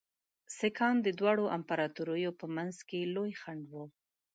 سیکهان 0.57 0.95
د 1.03 1.07
دواړو 1.19 1.45
امپراطوریو 1.57 2.31
په 2.39 2.45
منځ 2.55 2.75
کې 2.89 3.11
لوی 3.15 3.31
خنډ 3.41 3.63
وو. 3.71 3.85